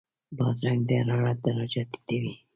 [0.37, 2.33] بادرنګ د حرارت درجه ټیټوي.